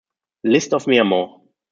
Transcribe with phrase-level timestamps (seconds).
[0.43, 1.43] List of Mirmo!